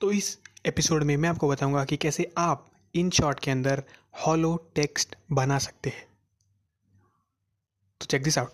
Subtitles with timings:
[0.00, 3.82] तो इस एपिसोड में मैं आपको बताऊँगा कि कैसे आप इन शॉर्ट के अंदर
[4.26, 6.06] हॉलो टेक्स्ट बना सकते हैं।
[8.00, 8.48] तो चेक दिस आउट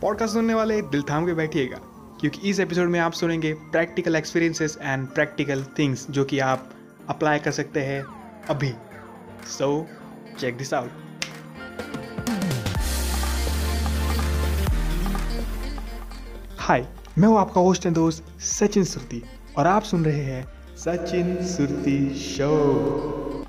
[0.00, 1.78] पॉडकास्ट सुनने वाले दिल थाम के बैठिएगा,
[2.20, 6.72] क्योंकि इस एपिसोड में आप सुनेंगे practical experiences and practical things जो कि आप
[7.08, 8.02] अप्लाई कर सकते हैं
[8.48, 8.72] अभी।
[9.48, 9.86] So
[10.38, 11.09] check this out
[16.70, 16.86] hi.
[17.18, 19.22] मैं हूँ आपका होस्ट एंड दोस्त सचिन सुरती
[19.58, 23.46] और आप सुन रहे हैं सचिन सुरती शो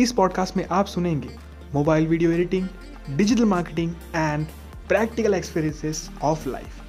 [0.00, 1.28] इस पॉडकास्ट में आप सुनेंगे
[1.74, 2.68] mobile video editing
[3.10, 4.46] digital marketing and
[4.88, 6.82] practical experiences of life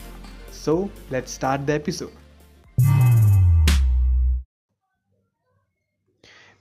[0.53, 2.09] so let's start the episode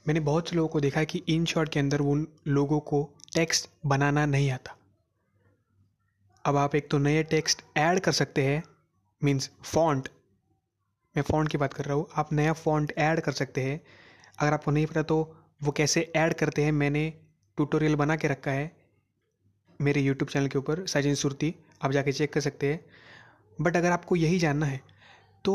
[0.09, 3.11] मैंने बहुत से लोगों को देखा है कि इन शॉर्ट के अंदर उन लोगों को
[3.35, 4.77] टेक्स्ट बनाना नहीं आता।
[6.45, 8.63] अब आप एक तो नए टेक्स्ट ऐड कर सकते हैं
[9.23, 10.09] मीन्स फॉन्ट
[11.15, 13.81] मैं फ़ॉन्ट की बात कर रहा हूँ, आप नया फॉन्ट ऐड कर सकते हैं।
[14.39, 15.17] अगर आपको नहीं पता तो
[15.61, 17.09] वो कैसे ऐड करते हैं, मैंने
[17.59, 18.71] ट्यूटोरियल बना के रखा है
[19.81, 22.85] मेरे यूट्यूब चैनल के ऊपर सचिन सुरती आप जाके चेक कर सकते हैं।
[23.59, 24.81] बट अगर आपको यही जानना है
[25.45, 25.55] तो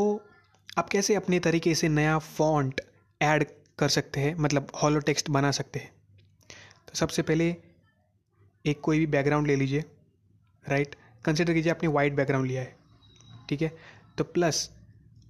[0.78, 2.80] आप कैसे अपने तरीके से नया फॉन्ट
[3.20, 3.44] ऐड
[3.78, 5.90] कर सकते हैं मतलब हॉलो टेक्स्ट बना सकते हैं?
[6.88, 7.54] तो सबसे पहले
[8.64, 9.84] एक कोई भी बैकग्राउंड ले लीजिए
[10.64, 12.76] राइट कंसिडर कीजिए आपने वाइट बैकग्राउंड लिया है।
[13.52, 13.72] ठीक है?
[14.18, 14.68] तो प्लस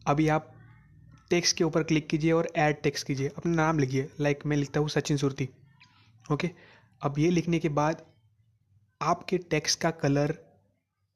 [0.07, 0.53] अभी आप
[1.31, 4.81] टेक्स्ट के ऊपर क्लिक कीजिए और ऐड टेक्स्ट कीजिए। अपना नाम लिखिए लाइक मैं लिखता
[4.81, 5.49] हूँ सचिन सुरती।
[6.33, 6.51] ओके
[7.01, 8.03] अब ये लिखने के बाद
[9.01, 10.35] आपके टेक्स्ट का कलर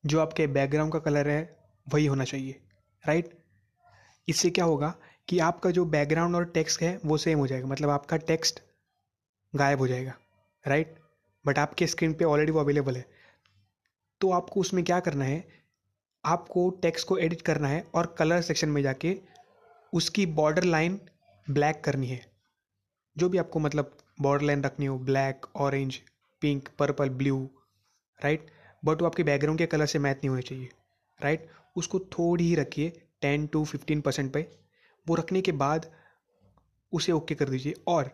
[0.05, 2.61] जो आपके बैकग्राउंड का कलर है, वही होना चाहिए
[3.05, 3.35] राइट
[4.29, 4.95] इससे क्या होगा
[5.29, 8.61] कि आपका जो बैकग्राउंड और टेक्स्ट है, वो सेम हो जाएगा। मतलब आपका टेक्स्ट
[9.55, 10.15] गायब हो जाएगा
[10.65, 10.95] राइट
[11.45, 13.05] बट आपके स्क्रीन पे ऑलरेडी वो अवेलेबल है।
[14.21, 15.45] तो आपको उसमें क्या करना है
[16.27, 19.17] आपको टेक्स्ट को एडिट करना है और कलर सेक्शन में जाके
[19.93, 20.99] उसकी बॉर्डर लाइन
[21.47, 22.21] ब्लैक करनी है।
[23.17, 26.01] जो भी आपको मतलब बॉर्डर लाइन रखनी हो black orange
[26.43, 27.39] pink purple blue
[28.21, 28.51] right
[28.83, 30.69] but वो आपके बैकग्राउंड के कलर से मैच नहीं होने चाहिए
[31.21, 32.91] राइट उसको थोड़ी ही रखिए
[33.23, 34.47] टेन टू फिफ्टीन परसेंट पे।
[35.07, 35.91] वो रखने के बाद
[36.93, 38.11] उसे ओके कर दीजिए और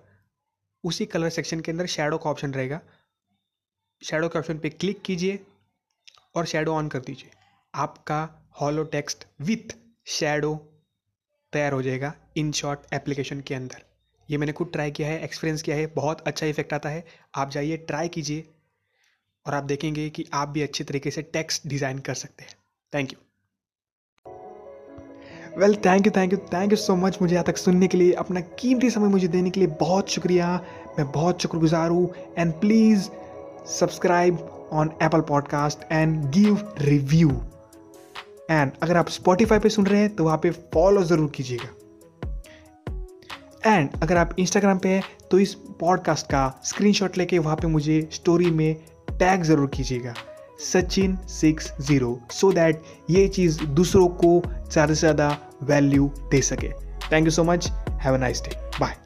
[0.85, 2.81] उसी कलर सेक्शन के अंदर शेडो का ऑप्शन रहेगा।
[4.03, 5.39] शेडो के ऑप्शन पे क्लिक कीजिए
[6.37, 7.31] और शेडो ऑन कर दीजिए।
[7.75, 8.29] आपका
[8.61, 9.75] हॉलो टेक्स्ट विथ
[10.07, 10.55] शेडो
[11.53, 13.83] तैयार हो जाएगा इन शॉर्ट एप्लीकेशन के अंदर।
[14.29, 17.51] ये मैंने खुद ट्राई किया है एक्सपीरियंस किया है, बहुत अच्छा इफ़ेक्ट आता है। आप
[17.51, 18.45] जाइए ट्राई कीजिए
[19.47, 22.55] और आप देखेंगे कि आप भी अच्छे तरीके से टेक्स्ट डिज़ाइन कर सकते हैं।
[22.93, 23.19] Thank you
[25.61, 28.13] well thank you thank you thank you so much मुझे यहाँ तक सुनने के लिए,
[28.13, 30.55] अपना कीमती समय मुझे देने के लिए बहुत शुक्रिया।
[30.99, 33.09] मैं बहुत शुक्रगुजार हूँ and please
[33.71, 34.39] subscribe
[34.73, 37.41] on Apple podcast and give review
[38.53, 41.69] and अगर आप स्पॉटिफाई पे सुन रहे हैं तो वहाँ पे फॉलो ज़रूर कीजिएगा।
[43.67, 48.01] एंड अगर आप इंस्टाग्राम पे हैं तो इस पॉडकास्ट का स्क्रीनशॉट लेके वहाँ पे मुझे
[48.13, 48.75] स्टोरी में
[49.11, 50.15] टैग ज़रूर कीजिएगा।
[50.63, 56.69] Sachin six zero so that ये चीज़ दूसरों को ज़्यादा से ज़्यादा वैल्यू दे सके।
[57.13, 57.71] Thank you so much
[58.03, 58.97] have a nice day bye